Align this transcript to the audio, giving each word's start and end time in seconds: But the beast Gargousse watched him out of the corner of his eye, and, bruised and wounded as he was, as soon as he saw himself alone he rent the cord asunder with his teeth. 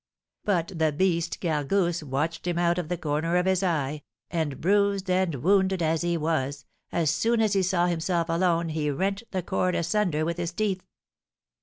But 0.43 0.71
the 0.75 0.91
beast 0.91 1.39
Gargousse 1.41 2.01
watched 2.01 2.47
him 2.47 2.57
out 2.57 2.79
of 2.79 2.89
the 2.89 2.97
corner 2.97 3.35
of 3.37 3.45
his 3.45 3.61
eye, 3.61 4.01
and, 4.31 4.59
bruised 4.59 5.11
and 5.11 5.35
wounded 5.43 5.83
as 5.83 6.01
he 6.01 6.17
was, 6.17 6.65
as 6.91 7.11
soon 7.11 7.39
as 7.39 7.53
he 7.53 7.61
saw 7.61 7.85
himself 7.85 8.27
alone 8.27 8.69
he 8.69 8.89
rent 8.89 9.21
the 9.29 9.43
cord 9.43 9.75
asunder 9.75 10.25
with 10.25 10.37
his 10.37 10.53
teeth. 10.53 10.81